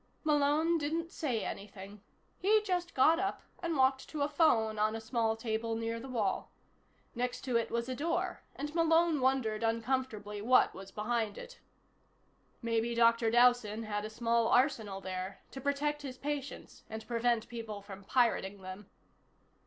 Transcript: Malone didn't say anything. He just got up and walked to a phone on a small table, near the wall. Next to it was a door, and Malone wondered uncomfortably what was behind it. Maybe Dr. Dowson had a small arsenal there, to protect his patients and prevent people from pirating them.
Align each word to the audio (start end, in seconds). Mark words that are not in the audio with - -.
Malone 0.23 0.79
didn't 0.79 1.11
say 1.11 1.45
anything. 1.45 2.01
He 2.39 2.63
just 2.63 2.95
got 2.95 3.19
up 3.19 3.43
and 3.61 3.77
walked 3.77 4.09
to 4.09 4.23
a 4.23 4.27
phone 4.27 4.79
on 4.79 4.95
a 4.95 4.99
small 4.99 5.35
table, 5.35 5.75
near 5.75 5.99
the 5.99 6.09
wall. 6.09 6.49
Next 7.13 7.41
to 7.41 7.55
it 7.55 7.69
was 7.69 7.87
a 7.87 7.93
door, 7.95 8.41
and 8.55 8.73
Malone 8.73 9.21
wondered 9.21 9.61
uncomfortably 9.61 10.41
what 10.41 10.73
was 10.73 10.89
behind 10.89 11.37
it. 11.37 11.59
Maybe 12.63 12.95
Dr. 12.95 13.29
Dowson 13.29 13.83
had 13.83 14.03
a 14.03 14.09
small 14.09 14.47
arsenal 14.47 15.01
there, 15.01 15.41
to 15.51 15.61
protect 15.61 16.01
his 16.01 16.17
patients 16.17 16.83
and 16.89 17.05
prevent 17.05 17.47
people 17.47 17.83
from 17.83 18.03
pirating 18.03 18.63
them. 18.63 18.89